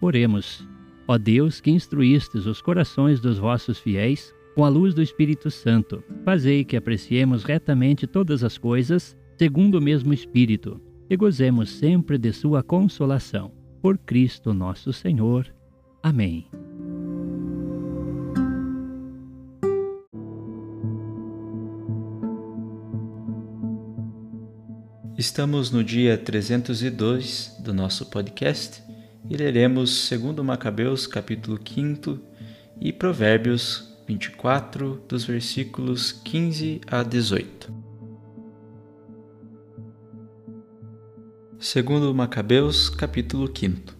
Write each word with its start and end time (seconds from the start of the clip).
Oremos. 0.00 0.66
Ó 1.06 1.16
Deus, 1.18 1.60
que 1.60 1.70
instruístes 1.70 2.46
os 2.46 2.60
corações 2.60 3.20
dos 3.20 3.38
vossos 3.38 3.78
fiéis 3.78 4.32
com 4.54 4.64
a 4.64 4.68
luz 4.68 4.92
do 4.94 5.02
Espírito 5.02 5.50
Santo, 5.50 6.02
fazei 6.24 6.64
que 6.64 6.76
apreciemos 6.76 7.44
retamente 7.44 8.06
todas 8.06 8.42
as 8.42 8.58
coisas, 8.58 9.16
segundo 9.38 9.76
o 9.76 9.80
mesmo 9.80 10.12
Espírito, 10.12 10.80
e 11.08 11.16
gozemos 11.16 11.70
sempre 11.70 12.18
de 12.18 12.32
Sua 12.32 12.62
consolação. 12.62 13.52
Por 13.80 13.96
Cristo 13.96 14.52
nosso 14.52 14.92
Senhor. 14.92 15.46
Amém. 16.02 16.46
Estamos 25.16 25.70
no 25.70 25.82
dia 25.82 26.16
302 26.16 27.56
do 27.60 27.72
nosso 27.74 28.06
podcast 28.06 28.87
e 29.30 29.36
leremos 29.36 30.06
segundo 30.06 30.42
Macabeus 30.42 31.06
capítulo 31.06 31.60
5 31.62 32.18
e 32.80 32.92
Provérbios 32.92 33.94
24 34.06 35.02
dos 35.06 35.24
versículos 35.24 36.12
15 36.12 36.80
a 36.86 37.02
18. 37.02 37.70
Segundo 41.58 42.14
Macabeus 42.14 42.88
capítulo 42.88 43.50
5 43.54 43.94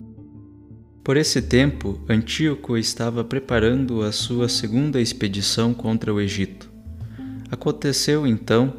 Por 1.04 1.18
esse 1.18 1.42
tempo, 1.42 2.00
Antíoco 2.08 2.78
estava 2.78 3.22
preparando 3.22 4.02
a 4.02 4.12
sua 4.12 4.48
segunda 4.48 4.98
expedição 4.98 5.74
contra 5.74 6.14
o 6.14 6.20
Egito. 6.20 6.70
Aconteceu 7.50 8.26
então, 8.26 8.72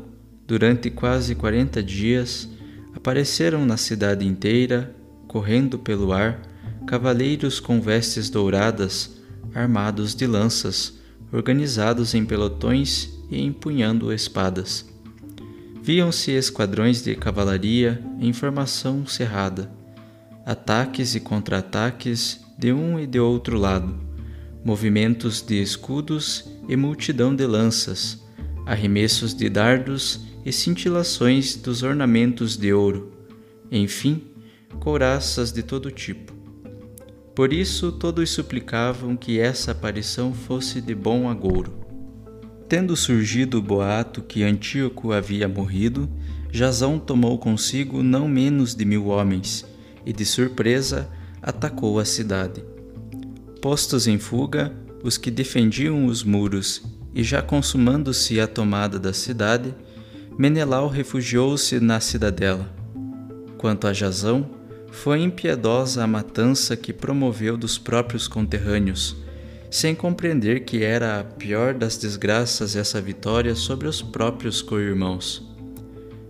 durante 0.48 0.90
quase 0.90 1.36
quarenta 1.36 1.84
dias, 1.84 2.50
apareceram 2.96 3.68
na 3.68 3.78
cidade 3.78 4.26
inteira 4.26 4.96
correndo 5.30 5.78
pelo 5.78 6.12
ar, 6.12 6.42
cavaleiros 6.88 7.60
com 7.60 7.80
vestes 7.80 8.32
douradas, 8.32 9.16
armados 9.54 10.16
de 10.16 10.26
lanças, 10.26 10.96
organizados 11.32 12.16
em 12.16 12.26
pelotões 12.26 13.12
e 13.30 13.40
empunhando 13.40 14.12
espadas. 14.12 14.90
Viam-se 15.84 16.32
esquadrões 16.32 17.04
de 17.04 17.16
cavalaria 17.16 18.04
em 18.20 18.34
formação 18.34 19.06
cerrada, 19.06 19.72
ataques 20.44 21.14
e 21.14 21.20
contra-ataques 21.20 22.40
de 22.58 22.74
um 22.74 23.00
e 23.00 23.06
de 23.06 23.20
outro 23.20 23.56
lado, 23.56 23.96
movimentos 24.66 25.44
de 25.44 25.62
escudos 25.62 26.50
e 26.68 26.76
multidão 26.76 27.36
de 27.36 27.46
lanças, 27.46 28.20
arremessos 28.66 29.36
de 29.36 29.48
dardos 29.48 30.22
e 30.44 30.52
cintilações 30.52 31.56
dos 31.56 31.84
ornamentos 31.84 32.58
de 32.58 32.74
ouro. 32.74 33.14
Enfim, 33.72 34.24
couraças 34.80 35.52
de 35.52 35.64
todo 35.64 35.92
tipo. 35.92 36.34
Por 37.36 37.54
isso 37.54 37.92
todos 37.92 38.30
suplicavam 38.30 39.16
que 39.16 39.40
essa 39.40 39.72
aparição 39.72 40.34
fosse 40.34 40.82
de 40.82 40.94
bom 40.94 41.30
agouro. 41.30 41.74
Tendo 42.68 42.96
surgido 42.96 43.58
o 43.58 43.62
boato 43.62 44.22
que 44.22 44.44
Antíoco 44.44 45.12
havia 45.12 45.48
morrido, 45.48 46.10
Jasão 46.52 47.00
tomou 47.00 47.38
consigo 47.40 48.04
não 48.04 48.28
menos 48.28 48.76
de 48.76 48.86
mil 48.86 49.08
homens 49.08 49.66
e, 50.06 50.12
de 50.12 50.26
surpresa, 50.26 51.10
atacou 51.42 52.00
a 52.00 52.06
cidade. 52.06 52.64
Postos 53.62 54.08
em 54.08 54.20
fuga, 54.20 54.74
os 55.04 55.18
que 55.18 55.32
defendiam 55.32 56.06
os 56.06 56.24
muros 56.24 56.84
e 57.14 57.24
já 57.24 57.42
consumando-se 57.42 58.40
a 58.40 58.48
tomada 58.48 59.00
da 59.00 59.14
cidade, 59.14 59.74
Menelau 60.38 60.88
refugiou-se 60.88 61.80
na 61.80 62.00
cidadela. 62.00 62.70
Quanto 63.58 63.88
a 63.88 63.94
Jasão, 63.94 64.50
foi 64.92 65.22
impiedosa 65.22 66.04
a 66.04 66.08
matança 66.08 66.76
que 66.76 66.92
promoveu 66.92 67.58
dos 67.58 67.78
próprios 67.78 68.28
conterrâneos, 68.28 69.16
sem 69.70 69.94
compreender 69.94 70.62
que 70.62 70.84
era 70.84 71.20
a 71.20 71.24
pior 71.24 71.74
das 71.74 71.98
desgraças 71.98 72.76
essa 72.76 73.00
vitória 73.00 73.56
sobre 73.56 73.88
os 73.88 74.02
próprios 74.02 74.62
co-irmãos. 74.62 75.48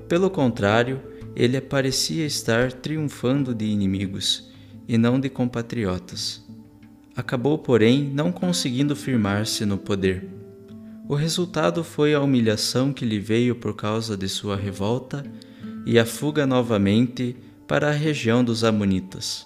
Pelo 0.07 0.29
contrário, 0.29 1.01
ele 1.35 1.59
parecia 1.61 2.25
estar 2.25 2.71
triunfando 2.73 3.53
de 3.53 3.65
inimigos 3.65 4.49
e 4.87 4.97
não 4.97 5.19
de 5.19 5.29
compatriotas. 5.29 6.43
Acabou, 7.15 7.57
porém, 7.57 8.03
não 8.03 8.31
conseguindo 8.31 8.95
firmar-se 8.95 9.65
no 9.65 9.77
poder. 9.77 10.27
O 11.07 11.15
resultado 11.15 11.83
foi 11.83 12.13
a 12.13 12.21
humilhação 12.21 12.93
que 12.93 13.05
lhe 13.05 13.19
veio 13.19 13.55
por 13.55 13.75
causa 13.75 14.15
de 14.15 14.27
sua 14.27 14.55
revolta 14.55 15.23
e 15.85 15.97
a 15.97 16.05
fuga 16.05 16.45
novamente 16.45 17.35
para 17.69 17.89
a 17.89 17.91
região 17.91 18.43
dos 18.43 18.63
Amonitas. 18.63 19.45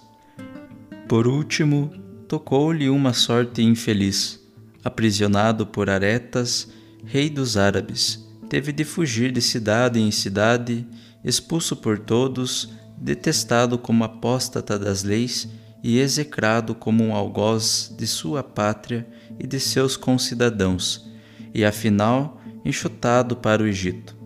Por 1.06 1.26
último, 1.26 1.92
tocou-lhe 2.26 2.88
uma 2.88 3.12
sorte 3.12 3.62
infeliz. 3.62 4.40
Aprisionado 4.82 5.66
por 5.66 5.90
Aretas, 5.90 6.66
rei 7.04 7.28
dos 7.28 7.58
árabes, 7.58 8.26
teve 8.48 8.72
de 8.72 8.82
fugir 8.82 9.30
de 9.30 9.42
cidade 9.42 10.00
em 10.00 10.10
cidade, 10.10 10.86
expulso 11.22 11.76
por 11.76 11.98
todos, 11.98 12.72
detestado 12.96 13.76
como 13.76 14.04
apóstata 14.04 14.78
das 14.78 15.04
leis 15.04 15.46
e 15.82 15.98
execrado 15.98 16.74
como 16.74 17.04
um 17.04 17.14
algoz 17.14 17.94
de 17.94 18.06
sua 18.06 18.42
pátria 18.42 19.06
e 19.38 19.46
de 19.46 19.60
seus 19.60 19.98
concidadãos, 19.98 21.06
e 21.52 21.62
afinal 21.62 22.40
enxutado 22.64 23.36
para 23.36 23.62
o 23.62 23.66
Egito. 23.66 24.16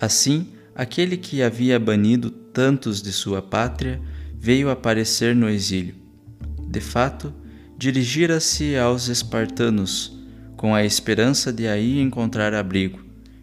Assim, 0.00 0.48
aquele 0.74 1.16
que 1.16 1.40
havia 1.40 1.78
banido 1.78 2.45
tantos 2.56 3.02
de 3.02 3.12
sua 3.12 3.42
pátria 3.42 4.00
veio 4.34 4.70
aparecer 4.70 5.36
no 5.36 5.46
exílio. 5.46 5.94
De 6.66 6.80
fato, 6.80 7.30
dirigira-se 7.76 8.78
aos 8.78 9.08
espartanos, 9.08 10.18
com 10.56 10.74
a 10.74 10.82
esperança 10.82 11.52
de 11.52 11.68
aí 11.68 12.00
encontrar 12.00 12.54
abrigo, 12.54 13.00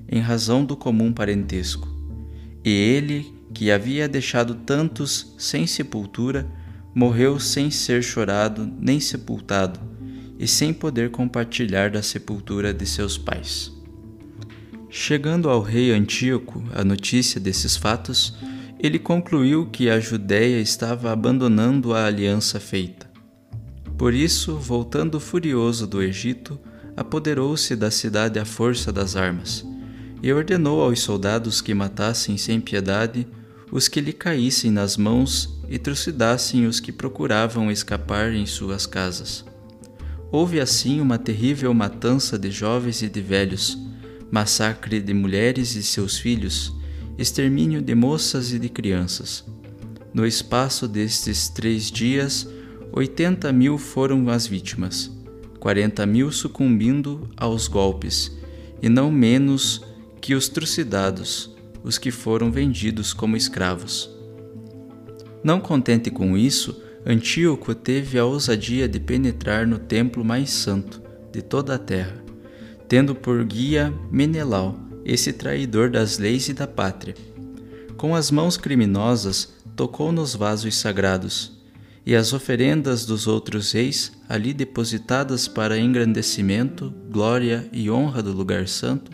em 0.09 0.19
razão 0.19 0.65
do 0.65 0.75
comum 0.75 1.13
parentesco. 1.13 1.87
E 2.65 2.71
ele, 2.71 3.31
que 3.53 3.69
havia 3.69 4.09
deixado 4.09 4.55
tantos 4.55 5.35
sem 5.37 5.67
sepultura, 5.67 6.47
morreu 6.91 7.39
sem 7.39 7.69
ser 7.69 8.01
chorado 8.01 8.67
nem 8.79 8.99
sepultado, 8.99 9.79
e 10.39 10.47
sem 10.47 10.73
poder 10.73 11.11
compartilhar 11.11 11.91
da 11.91 12.01
sepultura 12.01 12.73
de 12.73 12.87
seus 12.87 13.15
pais. 13.15 13.71
Chegando 14.89 15.51
ao 15.51 15.61
rei 15.61 15.91
Antíoco 15.91 16.63
a 16.73 16.83
notícia 16.83 17.39
desses 17.39 17.77
fatos, 17.77 18.35
ele 18.83 18.99
concluiu 18.99 19.67
que 19.67 19.89
a 19.89 19.97
Judéia 19.97 20.59
estava 20.59 21.09
abandonando 21.09 21.93
a 21.93 22.05
aliança 22.05 22.59
feita. 22.59 23.09
Por 23.97 24.13
isso, 24.13 24.57
voltando 24.57 25.21
furioso 25.21 25.87
do 25.87 26.03
Egito, 26.03 26.59
apoderou-se 26.97 27.77
da 27.77 27.89
cidade 27.89 28.37
à 28.37 28.43
força 28.43 28.91
das 28.91 29.15
armas, 29.15 29.65
e 30.21 30.33
ordenou 30.33 30.81
aos 30.81 30.99
soldados 30.99 31.61
que 31.61 31.73
matassem 31.73 32.37
sem 32.37 32.59
piedade 32.59 33.25
os 33.71 33.87
que 33.87 34.01
lhe 34.01 34.11
caíssem 34.11 34.69
nas 34.69 34.97
mãos 34.97 35.57
e 35.69 35.79
trucidassem 35.79 36.65
os 36.65 36.81
que 36.81 36.91
procuravam 36.91 37.71
escapar 37.71 38.33
em 38.33 38.45
suas 38.45 38.85
casas. 38.85 39.45
Houve 40.29 40.59
assim 40.59 40.99
uma 40.99 41.17
terrível 41.17 41.73
matança 41.73 42.37
de 42.37 42.51
jovens 42.51 43.01
e 43.01 43.07
de 43.07 43.21
velhos, 43.21 43.77
massacre 44.29 44.99
de 44.99 45.13
mulheres 45.13 45.73
e 45.75 45.83
seus 45.83 46.17
filhos, 46.17 46.73
extermínio 47.17 47.81
de 47.81 47.93
moças 47.93 48.51
e 48.51 48.59
de 48.59 48.69
crianças. 48.69 49.45
No 50.13 50.25
espaço 50.25 50.87
destes 50.87 51.49
três 51.49 51.89
dias, 51.91 52.47
oitenta 52.91 53.51
mil 53.51 53.77
foram 53.77 54.29
as 54.29 54.45
vítimas, 54.45 55.11
quarenta 55.59 56.05
mil 56.05 56.31
sucumbindo 56.31 57.27
aos 57.35 57.67
golpes, 57.67 58.31
e 58.81 58.89
não 58.89 59.11
menos 59.11 59.81
que 60.21 60.35
os 60.35 60.47
trucidados, 60.47 61.55
os 61.83 61.97
que 61.97 62.11
foram 62.11 62.51
vendidos 62.51 63.13
como 63.13 63.35
escravos. 63.35 64.09
Não 65.43 65.59
contente 65.59 66.09
com 66.09 66.37
isso, 66.37 66.81
Antíoco 67.05 67.75
teve 67.75 68.17
a 68.17 68.25
ousadia 68.25 68.87
de 68.87 68.99
penetrar 68.99 69.67
no 69.67 69.77
templo 69.77 70.23
mais 70.23 70.49
santo 70.51 71.01
de 71.31 71.41
toda 71.41 71.75
a 71.75 71.79
terra, 71.79 72.23
tendo 72.87 73.13
por 73.13 73.43
guia 73.43 73.93
Menelau, 74.09 74.79
esse 75.05 75.33
traidor 75.33 75.89
das 75.89 76.17
leis 76.17 76.49
e 76.49 76.53
da 76.53 76.67
pátria. 76.67 77.15
Com 77.97 78.15
as 78.15 78.31
mãos 78.31 78.57
criminosas, 78.57 79.53
tocou 79.75 80.11
nos 80.11 80.35
vasos 80.35 80.75
sagrados, 80.75 81.51
e 82.05 82.15
as 82.15 82.33
oferendas 82.33 83.05
dos 83.05 83.27
outros 83.27 83.71
reis, 83.71 84.11
ali 84.27 84.53
depositadas 84.53 85.47
para 85.47 85.77
engrandecimento, 85.77 86.93
glória 87.09 87.69
e 87.71 87.89
honra 87.89 88.21
do 88.21 88.33
lugar 88.33 88.67
santo, 88.67 89.11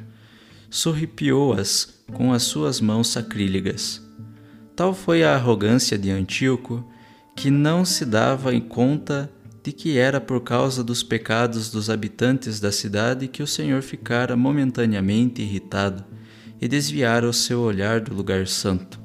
sorripiou-as 0.69 1.99
com 2.13 2.33
as 2.33 2.43
suas 2.43 2.81
mãos 2.81 3.09
sacrílegas. 3.09 4.01
Tal 4.75 4.93
foi 4.93 5.23
a 5.23 5.35
arrogância 5.35 5.97
de 5.97 6.09
Antíoco 6.09 6.83
que 7.35 7.51
não 7.51 7.85
se 7.85 8.05
dava 8.05 8.53
em 8.53 8.61
conta 8.61 9.31
de 9.69 9.73
que 9.73 9.99
era 9.99 10.19
por 10.19 10.41
causa 10.41 10.83
dos 10.83 11.03
pecados 11.03 11.69
dos 11.69 11.91
habitantes 11.91 12.59
da 12.59 12.71
cidade 12.71 13.27
que 13.27 13.43
o 13.43 13.47
Senhor 13.47 13.83
ficara 13.83 14.35
momentaneamente 14.35 15.43
irritado 15.43 16.03
e 16.59 16.67
desviara 16.67 17.29
o 17.29 17.31
seu 17.31 17.59
olhar 17.61 18.01
do 18.01 18.11
lugar 18.11 18.47
santo. 18.47 18.99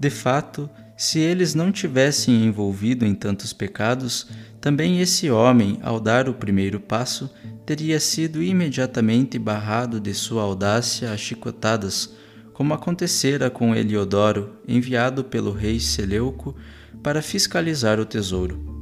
De 0.00 0.08
fato, 0.08 0.68
se 0.96 1.18
eles 1.18 1.54
não 1.54 1.70
tivessem 1.70 2.46
envolvido 2.46 3.04
em 3.04 3.14
tantos 3.14 3.52
pecados, 3.52 4.28
também 4.62 5.02
esse 5.02 5.30
homem, 5.30 5.78
ao 5.82 6.00
dar 6.00 6.26
o 6.26 6.32
primeiro 6.32 6.80
passo, 6.80 7.30
teria 7.66 8.00
sido 8.00 8.42
imediatamente 8.42 9.38
barrado 9.38 10.00
de 10.00 10.14
sua 10.14 10.42
audácia 10.42 11.12
a 11.12 11.18
chicotadas, 11.18 12.14
como 12.54 12.72
acontecera 12.72 13.50
com 13.50 13.74
Eliodoro, 13.74 14.56
enviado 14.66 15.22
pelo 15.22 15.52
rei 15.52 15.78
Seleuco 15.78 16.56
para 17.02 17.20
fiscalizar 17.20 18.00
o 18.00 18.06
tesouro. 18.06 18.73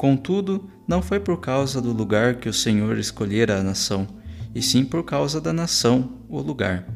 Contudo, 0.00 0.64
não 0.88 1.02
foi 1.02 1.20
por 1.20 1.40
causa 1.40 1.78
do 1.78 1.92
lugar 1.92 2.36
que 2.36 2.48
o 2.48 2.54
Senhor 2.54 2.96
escolhera 2.96 3.60
a 3.60 3.62
nação, 3.62 4.06
e 4.54 4.62
sim 4.62 4.82
por 4.82 5.04
causa 5.04 5.42
da 5.42 5.52
nação, 5.52 6.12
o 6.26 6.40
lugar. 6.40 6.88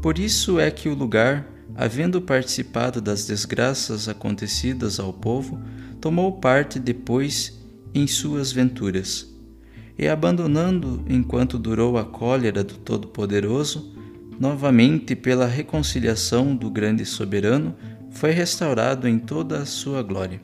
Por 0.00 0.20
isso 0.20 0.60
é 0.60 0.70
que 0.70 0.88
o 0.88 0.94
lugar, 0.94 1.50
havendo 1.74 2.22
participado 2.22 3.00
das 3.00 3.26
desgraças 3.26 4.08
acontecidas 4.08 5.00
ao 5.00 5.12
povo, 5.12 5.60
tomou 6.00 6.30
parte 6.30 6.78
depois 6.78 7.60
em 7.92 8.06
suas 8.06 8.52
venturas. 8.52 9.34
E 9.98 10.06
abandonando 10.06 11.02
enquanto 11.08 11.58
durou 11.58 11.98
a 11.98 12.04
cólera 12.04 12.62
do 12.62 12.74
Todo-Poderoso, 12.74 13.96
novamente 14.38 15.16
pela 15.16 15.44
reconciliação 15.44 16.54
do 16.54 16.70
grande 16.70 17.04
soberano, 17.04 17.74
foi 18.12 18.30
restaurado 18.30 19.08
em 19.08 19.18
toda 19.18 19.58
a 19.58 19.66
sua 19.66 20.04
glória. 20.04 20.40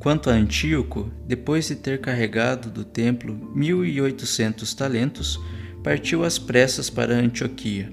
Quanto 0.00 0.30
a 0.30 0.32
Antíoco, 0.32 1.12
depois 1.26 1.68
de 1.68 1.76
ter 1.76 2.00
carregado 2.00 2.70
do 2.70 2.84
templo 2.84 3.34
mil 3.54 3.84
e 3.84 4.00
oitocentos 4.00 4.72
talentos, 4.72 5.38
partiu 5.84 6.24
às 6.24 6.38
pressas 6.38 6.88
para 6.88 7.14
Antioquia. 7.14 7.92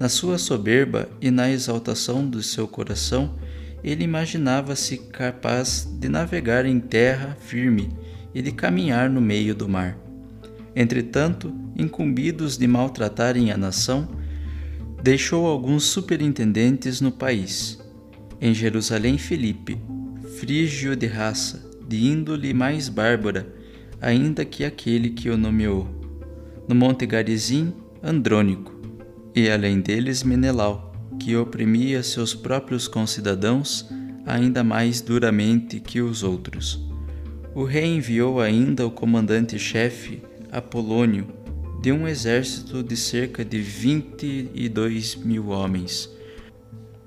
Na 0.00 0.08
sua 0.08 0.36
soberba 0.36 1.08
e 1.20 1.30
na 1.30 1.48
exaltação 1.48 2.28
do 2.28 2.42
seu 2.42 2.66
coração, 2.66 3.36
ele 3.84 4.02
imaginava-se 4.02 4.98
capaz 4.98 5.88
de 6.00 6.08
navegar 6.08 6.66
em 6.66 6.80
terra 6.80 7.36
firme 7.38 7.88
e 8.34 8.42
de 8.42 8.50
caminhar 8.50 9.08
no 9.08 9.20
meio 9.20 9.54
do 9.54 9.68
mar. 9.68 9.96
Entretanto, 10.74 11.54
incumbidos 11.76 12.58
de 12.58 12.66
maltratarem 12.66 13.52
a 13.52 13.56
nação, 13.56 14.08
deixou 15.00 15.46
alguns 15.46 15.84
superintendentes 15.84 17.00
no 17.00 17.12
país. 17.12 17.78
Em 18.40 18.52
Jerusalém, 18.52 19.16
Filipe, 19.18 19.80
frígio 20.38 20.94
de 20.94 21.06
raça, 21.06 21.68
de 21.88 22.06
índole 22.06 22.54
mais 22.54 22.88
bárbara, 22.88 23.52
ainda 24.00 24.44
que 24.44 24.64
aquele 24.64 25.10
que 25.10 25.28
o 25.28 25.36
nomeou. 25.36 25.88
No 26.68 26.76
Monte 26.76 27.06
Garizim, 27.06 27.72
Andrônico, 28.00 28.72
e 29.34 29.50
além 29.50 29.80
deles 29.80 30.22
Menelau, 30.22 30.92
que 31.18 31.34
oprimia 31.34 32.04
seus 32.04 32.34
próprios 32.34 32.86
concidadãos 32.86 33.88
ainda 34.24 34.62
mais 34.62 35.00
duramente 35.00 35.80
que 35.80 36.00
os 36.00 36.22
outros. 36.22 36.86
O 37.52 37.64
rei 37.64 37.86
enviou 37.86 38.40
ainda 38.40 38.86
o 38.86 38.92
comandante-chefe 38.92 40.22
Apolônio 40.52 41.26
de 41.82 41.90
um 41.90 42.06
exército 42.06 42.80
de 42.82 42.96
cerca 42.96 43.44
de 43.44 43.58
vinte 43.58 44.48
e 44.54 44.68
dois 44.68 45.16
mil 45.16 45.48
homens, 45.48 46.08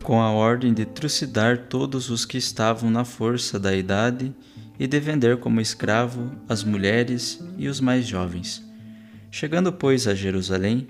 com 0.01 0.19
a 0.19 0.31
ordem 0.31 0.73
de 0.73 0.85
trucidar 0.85 1.67
todos 1.69 2.09
os 2.09 2.25
que 2.25 2.37
estavam 2.37 2.89
na 2.89 3.05
força 3.05 3.59
da 3.59 3.75
idade 3.75 4.33
e 4.79 4.87
de 4.87 4.99
vender 4.99 5.37
como 5.37 5.61
escravo 5.61 6.31
as 6.49 6.63
mulheres 6.63 7.43
e 7.57 7.67
os 7.67 7.79
mais 7.79 8.07
jovens. 8.07 8.63
Chegando, 9.29 9.71
pois, 9.71 10.07
a 10.07 10.15
Jerusalém 10.15 10.87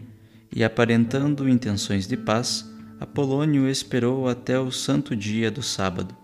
e 0.53 0.63
aparentando 0.63 1.47
intenções 1.47 2.07
de 2.07 2.17
paz, 2.17 2.69
Apolônio 2.99 3.67
esperou 3.67 4.27
até 4.27 4.59
o 4.59 4.71
santo 4.71 5.15
dia 5.15 5.51
do 5.51 5.61
sábado. 5.61 6.15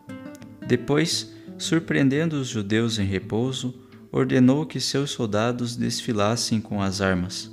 Depois, 0.66 1.34
surpreendendo 1.58 2.40
os 2.40 2.48
judeus 2.48 3.00
em 3.00 3.06
repouso, 3.06 3.74
ordenou 4.12 4.66
que 4.66 4.80
seus 4.80 5.12
soldados 5.12 5.76
desfilassem 5.76 6.62
com 6.62 6.82
as 6.82 7.02
armas. 7.02 7.52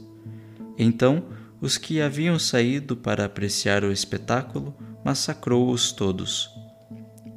Então, 0.79 1.25
os 1.61 1.79
que 1.79 2.01
haviam 2.01 2.39
saído 2.39 2.97
para 2.97 3.25
apreciar 3.25 3.85
o 3.85 3.93
espetáculo 3.93 4.75
massacrou-os 5.05 5.93
todos. 5.93 6.51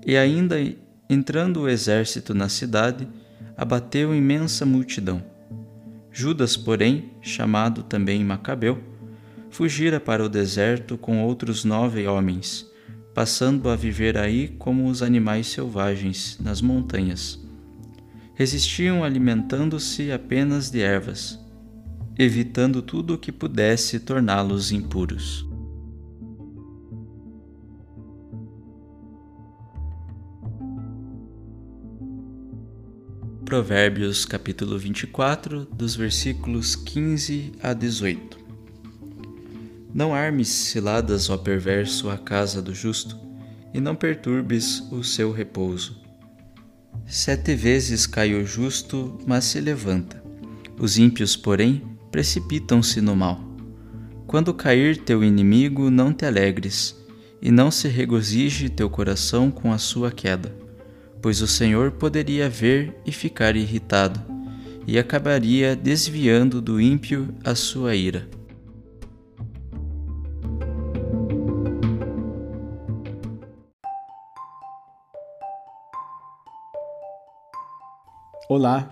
E 0.05 0.15
ainda 0.15 0.55
entrando 1.09 1.62
o 1.62 1.69
exército 1.69 2.33
na 2.33 2.50
cidade, 2.50 3.07
abateu 3.55 4.13
imensa 4.13 4.65
multidão. 4.65 5.24
Judas, 6.12 6.57
porém, 6.57 7.12
chamado 7.21 7.83
também 7.83 8.24
Macabeu, 8.24 8.81
fugira 9.50 10.00
para 10.00 10.24
o 10.24 10.29
deserto 10.29 10.97
com 10.97 11.24
outros 11.24 11.63
nove 11.63 12.07
homens, 12.07 12.65
passando 13.13 13.69
a 13.69 13.75
viver 13.75 14.17
aí 14.17 14.47
como 14.47 14.88
os 14.88 15.01
animais 15.01 15.47
selvagens 15.47 16.38
nas 16.41 16.62
montanhas. 16.62 17.39
Resistiam 18.36 19.03
alimentando-se 19.03 20.12
apenas 20.12 20.69
de 20.69 20.81
ervas, 20.81 21.39
evitando 22.17 22.81
tudo 22.81 23.15
o 23.15 23.17
que 23.17 23.31
pudesse 23.31 24.00
torná-los 24.00 24.71
impuros. 24.71 25.47
Provérbios 33.47 34.25
capítulo 34.25 34.77
24, 34.77 35.65
dos 35.71 35.95
versículos 35.95 36.75
15 36.75 37.53
a 37.63 37.71
18. 37.71 38.37
Não 39.93 40.13
armes 40.13 40.49
ciladas, 40.49 41.29
ó 41.29 41.37
perverso, 41.37 42.09
a 42.09 42.17
casa 42.17 42.61
do 42.61 42.75
justo, 42.75 43.17
e 43.73 43.79
não 43.79 43.95
perturbes 43.95 44.83
o 44.91 45.01
seu 45.01 45.31
repouso. 45.31 45.97
Sete 47.05 47.55
vezes 47.55 48.05
cai 48.05 48.35
o 48.35 48.45
justo, 48.45 49.17
mas 49.25 49.45
se 49.45 49.61
levanta, 49.61 50.21
Os 50.77 50.97
ímpios, 50.97 51.37
porém, 51.37 51.81
precipitam-se 52.11 52.99
no 52.99 53.15
mal. 53.15 53.41
Quando 54.27 54.53
cair 54.53 54.97
teu 54.97 55.23
inimigo, 55.23 55.89
não 55.89 56.11
te 56.11 56.25
alegres, 56.25 56.97
e 57.41 57.49
não 57.49 57.71
se 57.71 57.87
regozije 57.87 58.67
teu 58.67 58.89
coração 58.89 59.49
com 59.49 59.71
a 59.71 59.77
sua 59.77 60.11
queda, 60.11 60.66
pois 61.21 61.41
o 61.41 61.47
Senhor 61.47 61.91
poderia 61.91 62.50
ver 62.50 62.95
e 63.05 63.12
ficar 63.12 63.55
irritado, 63.55 64.19
e 64.86 64.97
acabaria 64.97 65.75
desviando 65.75 66.62
do 66.62 66.79
ímpio 66.79 67.33
a 67.43 67.55
sua 67.55 67.95
ira. 67.95 68.27
Olá, 78.50 78.89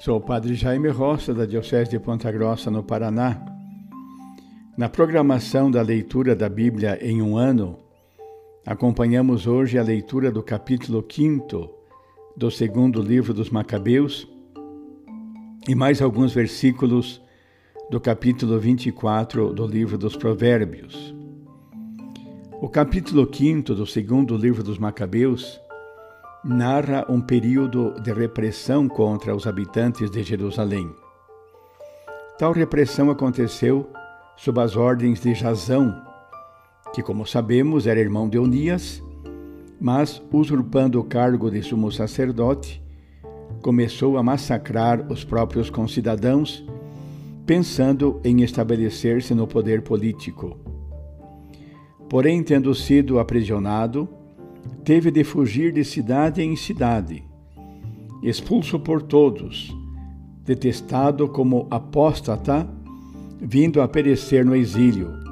sou 0.00 0.16
o 0.16 0.20
Padre 0.20 0.54
Jaime 0.54 0.88
Roça, 0.88 1.32
da 1.32 1.46
Diocese 1.46 1.88
de 1.88 2.00
Ponta 2.00 2.32
Grossa, 2.32 2.68
no 2.68 2.82
Paraná. 2.82 3.40
Na 4.76 4.88
programação 4.88 5.70
da 5.70 5.80
leitura 5.82 6.34
da 6.34 6.48
Bíblia 6.48 6.98
em 7.00 7.22
um 7.22 7.36
ano, 7.36 7.78
acompanhamos 8.64 9.46
hoje 9.46 9.78
a 9.78 9.82
leitura 9.82 10.30
do 10.30 10.42
capítulo 10.42 11.04
5 11.08 11.70
do 12.36 12.50
segundo 12.50 13.00
livro 13.00 13.32
dos 13.32 13.50
Macabeus 13.50 14.28
e 15.66 15.74
mais 15.74 16.02
alguns 16.02 16.32
versículos 16.32 17.22
do 17.90 17.98
capítulo 17.98 18.58
24 18.58 19.52
do 19.52 19.66
livro 19.66 19.96
dos 19.96 20.14
Provérbios. 20.14 21.14
O 22.60 22.68
capítulo 22.68 23.28
5 23.32 23.74
do 23.74 23.86
segundo 23.86 24.36
livro 24.36 24.62
dos 24.62 24.78
Macabeus 24.78 25.58
narra 26.44 27.06
um 27.08 27.20
período 27.20 27.94
de 28.02 28.12
repressão 28.12 28.88
contra 28.88 29.34
os 29.34 29.46
habitantes 29.46 30.10
de 30.10 30.22
Jerusalém. 30.22 30.94
Tal 32.38 32.52
repressão 32.52 33.10
aconteceu 33.10 33.90
sob 34.36 34.60
as 34.60 34.76
ordens 34.76 35.20
de 35.20 35.34
Jazão, 35.34 36.09
que, 36.92 37.02
como 37.02 37.26
sabemos, 37.26 37.86
era 37.86 38.00
irmão 38.00 38.28
de 38.28 38.38
Unias, 38.38 39.02
mas, 39.80 40.22
usurpando 40.32 41.00
o 41.00 41.04
cargo 41.04 41.50
de 41.50 41.62
sumo 41.62 41.90
sacerdote, 41.90 42.82
começou 43.62 44.18
a 44.18 44.22
massacrar 44.22 45.10
os 45.10 45.24
próprios 45.24 45.70
concidadãos, 45.70 46.64
pensando 47.46 48.20
em 48.24 48.42
estabelecer-se 48.42 49.34
no 49.34 49.46
poder 49.46 49.82
político. 49.82 50.56
Porém, 52.08 52.42
tendo 52.42 52.74
sido 52.74 53.18
aprisionado, 53.18 54.08
teve 54.84 55.10
de 55.10 55.24
fugir 55.24 55.72
de 55.72 55.84
cidade 55.84 56.42
em 56.42 56.56
cidade, 56.56 57.24
expulso 58.22 58.78
por 58.78 59.02
todos, 59.02 59.74
detestado 60.44 61.28
como 61.28 61.66
apóstata, 61.70 62.68
vindo 63.40 63.80
a 63.80 63.88
perecer 63.88 64.44
no 64.44 64.54
exílio. 64.54 65.29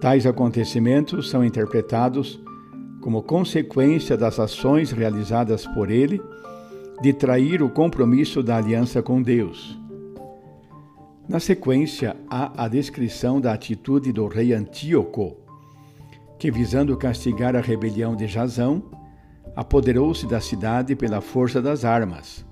Tais 0.00 0.26
acontecimentos 0.26 1.28
são 1.28 1.44
interpretados 1.44 2.40
como 3.00 3.22
consequência 3.22 4.16
das 4.16 4.38
ações 4.38 4.92
realizadas 4.92 5.66
por 5.66 5.90
ele 5.90 6.20
de 7.02 7.12
trair 7.12 7.62
o 7.62 7.68
compromisso 7.68 8.42
da 8.42 8.56
aliança 8.56 9.02
com 9.02 9.20
Deus. 9.20 9.78
Na 11.28 11.40
sequência, 11.40 12.16
há 12.30 12.64
a 12.64 12.68
descrição 12.68 13.40
da 13.40 13.52
atitude 13.52 14.12
do 14.12 14.26
rei 14.26 14.52
Antíoco, 14.52 15.36
que, 16.38 16.50
visando 16.50 16.96
castigar 16.96 17.54
a 17.54 17.60
rebelião 17.60 18.16
de 18.16 18.26
Jazão, 18.26 18.82
apoderou-se 19.54 20.26
da 20.26 20.40
cidade 20.40 20.94
pela 20.94 21.20
força 21.20 21.60
das 21.60 21.84
armas. 21.84 22.46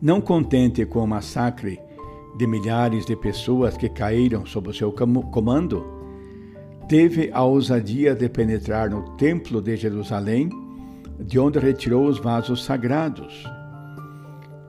Não 0.00 0.20
contente 0.20 0.84
com 0.84 1.04
o 1.04 1.06
massacre 1.06 1.78
de 2.36 2.46
milhares 2.46 3.04
de 3.04 3.14
pessoas 3.14 3.76
que 3.76 3.88
caíram 3.88 4.46
sob 4.46 4.70
o 4.70 4.74
seu 4.74 4.92
comando, 4.92 5.84
teve 6.88 7.30
a 7.32 7.42
ousadia 7.42 8.14
de 8.14 8.28
penetrar 8.28 8.90
no 8.90 9.16
Templo 9.16 9.60
de 9.60 9.76
Jerusalém, 9.76 10.48
de 11.20 11.38
onde 11.38 11.58
retirou 11.58 12.06
os 12.06 12.18
vasos 12.18 12.64
sagrados. 12.64 13.44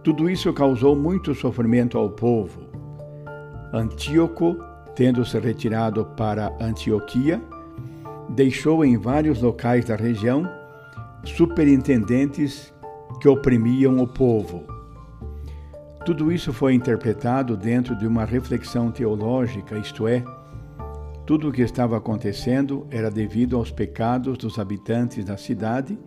Tudo 0.04 0.30
isso 0.30 0.52
causou 0.54 0.96
muito 0.96 1.34
sofrimento 1.34 1.98
ao 1.98 2.10
povo. 2.10 2.62
Antíoco, 3.74 4.58
tendo 4.96 5.26
se 5.26 5.40
retirado 5.40 6.06
para 6.18 6.56
Antioquia, 6.60 7.42
deixou 8.30 8.84
em 8.84 8.98
vários 8.98 9.42
locais 9.42 9.86
da 9.86 9.96
região 9.96 10.48
superintendentes 11.24 12.74
que 13.22 13.28
oprimiam 13.28 13.98
o 14.00 14.08
povo. 14.08 14.73
Tudo 16.06 16.32
isso 16.32 16.52
foi 16.52 16.74
interpretado 16.74 17.56
dentro 17.56 17.96
de 17.96 18.06
uma 18.06 18.26
reflexão 18.26 18.92
teológica, 18.92 19.78
isto 19.78 20.06
é, 20.06 20.22
tudo 21.26 21.48
o 21.48 21.52
que 21.54 21.62
estava 21.62 21.98
acontecendo 21.98 22.86
era 22.92 23.10
devido 23.10 23.56
aos 23.56 23.72
pecados 23.72 24.38
dos 24.38 24.60
habitantes 24.60 25.24
da 25.24 25.38
cidade, 25.38 25.98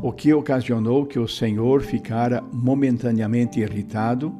o 0.00 0.10
que 0.10 0.32
ocasionou 0.32 1.04
que 1.04 1.18
o 1.18 1.28
Senhor 1.28 1.82
ficara 1.82 2.42
momentaneamente 2.50 3.60
irritado 3.60 4.34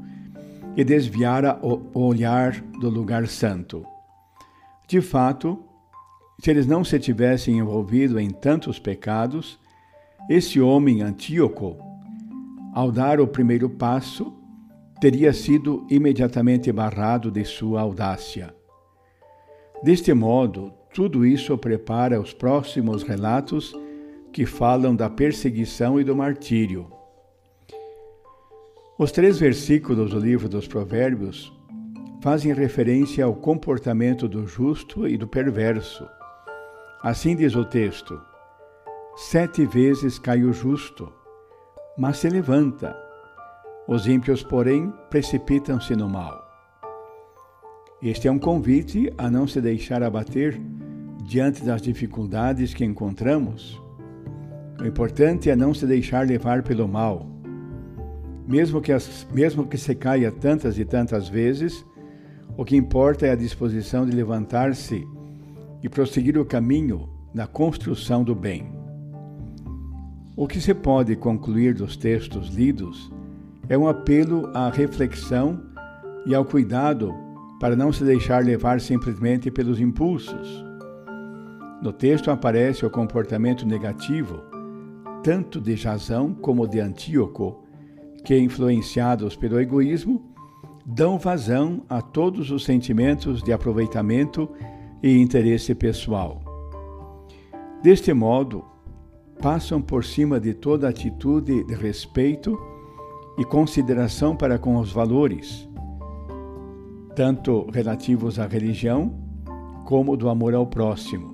e 0.75 0.83
desviara 0.83 1.61
o 1.63 1.83
olhar 1.93 2.59
do 2.81 2.89
lugar 2.89 3.27
santo. 3.29 3.85
De 4.89 5.03
fato, 5.03 5.63
se 6.41 6.51
eles 6.51 6.67
não 6.67 6.83
se 6.83 6.99
tivessem 6.99 7.59
envolvido 7.59 8.19
em 8.19 8.31
tantos 8.31 8.79
pecados, 8.79 9.61
esse 10.31 10.59
homem 10.59 11.03
Antíoco, 11.03 11.77
ao 12.73 12.91
dar 12.91 13.21
o 13.21 13.27
primeiro 13.27 13.69
passo, 13.69 14.42
teria 15.03 15.33
sido 15.33 15.85
imediatamente 15.91 16.71
barrado 16.71 17.29
de 17.29 17.45
sua 17.45 17.81
audácia. 17.81 18.55
Deste 19.83 20.15
modo, 20.15 20.73
tudo 20.95 21.27
isso 21.27 21.59
prepara 21.59 22.21
os 22.21 22.33
próximos 22.33 23.03
relatos 23.03 23.75
que 24.33 24.47
falam 24.47 24.95
da 24.95 25.11
perseguição 25.11 26.01
e 26.01 26.05
do 26.05 26.15
martírio. 26.15 26.87
Os 28.97 29.11
três 29.11 29.41
versículos 29.41 30.13
do 30.13 30.21
livro 30.21 30.49
dos 30.49 30.69
Provérbios 30.69 31.53
fazem 32.23 32.55
referência 32.55 33.25
ao 33.25 33.35
comportamento 33.35 34.29
do 34.29 34.47
justo 34.47 35.09
e 35.09 35.17
do 35.17 35.27
perverso 35.27 36.07
Assim 37.03 37.35
diz 37.35 37.57
o 37.57 37.65
texto: 37.65 38.21
Sete 39.17 39.67
vezes 39.67 40.21
cai 40.21 40.45
o 40.45 40.53
justo, 40.53 41.13
mas 41.99 42.19
se 42.19 42.29
levanta. 42.29 43.02
Os 43.87 44.07
ímpios, 44.07 44.45
porém, 44.45 44.93
precipitam-se 45.11 45.97
no 45.97 46.09
mal. 46.09 46.41
Este 48.01 48.29
é 48.29 48.33
um 48.33 48.39
convite 48.39 49.13
a 49.19 49.29
não 49.29 49.47
se 49.47 49.61
deixar 49.61 50.05
abater 50.05 50.61
diante 51.25 51.65
das 51.65 51.83
dificuldades 51.83 52.73
que 52.73 52.85
encontramos. 52.85 53.81
O 54.81 54.87
importante 54.87 55.51
é 55.51 55.57
não 55.57 55.75
se 55.75 55.85
deixar 55.85 56.27
levar 56.27 56.63
pelo 56.63 56.87
mal. 56.87 57.27
Mesmo 58.47 58.81
que, 58.81 58.93
as, 58.93 59.27
mesmo 59.33 59.67
que 59.67 59.77
se 59.77 59.97
caia 59.97 60.31
tantas 60.31 60.79
e 60.79 60.85
tantas 60.85 61.29
vezes, 61.29 61.85
o 62.57 62.65
que 62.65 62.77
importa 62.77 63.27
é 63.27 63.31
a 63.33 63.37
disposição 63.37 64.07
de 64.07 64.15
levantar-se 64.15 65.05
e 65.83 65.89
prosseguir 65.89 66.39
o 66.39 66.45
caminho 66.45 67.09
na 67.35 67.49
construção 67.49 68.23
do 68.23 68.35
bem. 68.35 68.73
O 70.37 70.47
que 70.47 70.61
se 70.61 70.73
pode 70.73 71.17
concluir 71.17 71.75
dos 71.75 71.97
textos 71.97 72.49
lidos 72.49 73.12
é 73.69 73.77
um 73.79 73.87
apelo 73.87 74.51
à 74.55 74.69
reflexão 74.71 75.61
e 76.27 76.35
ao 76.35 76.45
cuidado 76.45 77.15
para 77.61 77.77
não 77.77 77.93
se 77.93 78.05
deixar 78.05 78.45
levar 78.45 78.81
simplesmente 78.81 79.51
pelos 79.51 79.81
impulsos. 79.81 80.65
No 81.81 81.93
texto 81.93 82.31
aparece 82.31 82.85
o 82.85 82.91
comportamento 82.91 83.67
negativo, 83.67 84.43
tanto 85.23 85.61
de 85.61 85.77
Jazão 85.77 86.35
como 86.35 86.67
de 86.67 86.81
Antíoco, 86.81 87.65
que, 88.25 88.37
influenciados 88.39 89.37
pelo 89.37 89.61
egoísmo, 89.61 90.33
dão 90.85 91.19
vazão 91.19 91.85
a 91.89 92.01
todos 92.01 92.51
os 92.51 92.65
sentimentos 92.65 93.43
de 93.43 93.53
aproveitamento 93.53 94.49
e 95.03 95.19
interesse 95.19 95.75
pessoal. 95.75 96.41
Deste 97.83 98.13
modo, 98.13 98.65
passam 99.41 99.83
por 99.83 100.05
cima 100.05 100.39
de 100.39 100.55
toda 100.55 100.89
atitude 100.89 101.65
de 101.65 101.75
respeito 101.75 102.57
e 103.39 103.45
consideração 103.45 104.37
para 104.37 104.59
com 104.59 104.77
os 104.77 104.93
valores, 104.93 105.69
tanto 107.17 107.69
relativos 107.73 108.39
à 108.39 108.47
religião 108.47 109.15
como 109.85 110.17
do 110.17 110.29
amor 110.29 110.55
ao 110.55 110.67
próximo. 110.67 111.33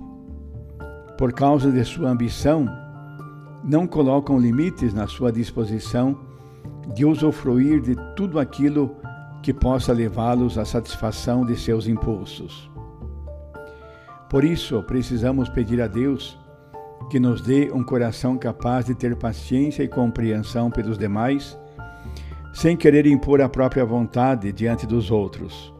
Por 1.17 1.33
causa 1.33 1.71
de 1.71 1.83
sua 1.83 2.09
ambição, 2.09 2.67
não 3.63 3.85
colocam 3.85 4.39
limites 4.39 4.93
na 4.93 5.07
sua 5.07 5.31
disposição 5.31 6.17
de 6.93 7.05
usufruir 7.05 7.81
de 7.81 7.95
tudo 8.15 8.39
aquilo 8.39 8.95
que 9.41 9.53
possa 9.53 9.93
levá-los 9.93 10.57
à 10.57 10.65
satisfação 10.65 11.45
de 11.45 11.55
seus 11.55 11.87
impulsos. 11.87 12.69
Por 14.29 14.43
isso, 14.43 14.81
precisamos 14.83 15.49
pedir 15.49 15.81
a 15.81 15.87
Deus 15.87 16.37
que 17.09 17.19
nos 17.19 17.41
dê 17.41 17.71
um 17.73 17.83
coração 17.83 18.37
capaz 18.37 18.85
de 18.85 18.93
ter 18.93 19.15
paciência 19.15 19.83
e 19.83 19.87
compreensão 19.87 20.69
pelos 20.69 20.97
demais, 20.97 21.57
sem 22.59 22.75
querer 22.75 23.05
impor 23.07 23.39
a 23.39 23.47
própria 23.47 23.85
vontade 23.85 24.51
diante 24.51 24.85
dos 24.85 25.09
outros. 25.09 25.73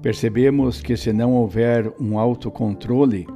Percebemos 0.00 0.80
que, 0.80 0.96
se 0.96 1.12
não 1.12 1.34
houver 1.34 1.92
um 2.00 2.18
autocontrole, 2.18 3.26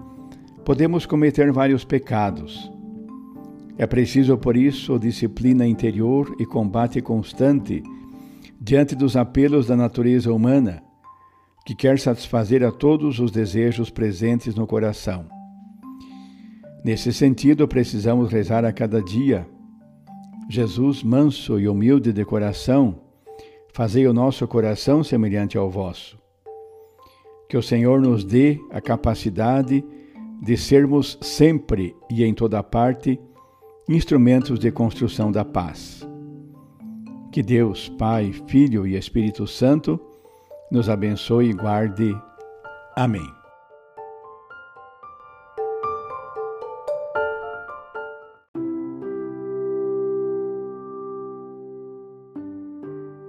podemos 0.65 1.05
cometer 1.05 1.53
vários 1.53 1.85
pecados. 1.85 2.73
É 3.77 3.87
preciso, 3.87 4.39
por 4.39 4.57
isso, 4.57 4.99
disciplina 4.99 5.67
interior 5.67 6.35
e 6.41 6.47
combate 6.47 7.03
constante 7.03 7.83
diante 8.59 8.97
dos 8.97 9.15
apelos 9.15 9.67
da 9.67 9.77
natureza 9.77 10.33
humana, 10.33 10.83
que 11.67 11.75
quer 11.75 11.99
satisfazer 11.99 12.65
a 12.65 12.73
todos 12.73 13.21
os 13.21 13.31
desejos 13.31 13.91
presentes 13.91 14.55
no 14.55 14.67
coração. 14.67 15.27
Nesse 16.83 17.13
sentido, 17.13 17.69
precisamos 17.69 18.33
rezar 18.33 18.65
a 18.65 18.73
cada 18.73 19.03
dia. 19.03 19.47
Jesus, 20.49 21.03
manso 21.03 21.61
e 21.61 21.69
humilde 21.69 22.13
de 22.13 22.25
coração, 22.25 23.01
fazei 23.73 24.07
o 24.07 24.15
nosso 24.15 24.47
coração 24.49 25.05
semelhante 25.05 25.59
ao 25.59 25.69
vosso. 25.69 26.19
Que 27.49 27.57
o 27.57 27.63
Senhor 27.63 28.01
nos 28.01 28.25
dê 28.25 28.59
a 28.71 28.81
capacidade 28.81 29.85
de 30.41 30.57
sermos 30.57 31.19
sempre 31.21 31.95
e 32.11 32.25
em 32.25 32.33
toda 32.33 32.63
parte 32.63 33.21
instrumentos 33.89 34.59
de 34.59 34.71
construção 34.71 35.31
da 35.31 35.45
paz. 35.45 36.07
Que 37.31 37.43
Deus, 37.43 37.89
Pai, 37.91 38.33
Filho 38.47 38.87
e 38.87 38.97
Espírito 38.97 39.47
Santo 39.47 40.01
nos 40.71 40.89
abençoe 40.89 41.51
e 41.51 41.53
guarde. 41.53 42.17
Amém. 42.97 43.38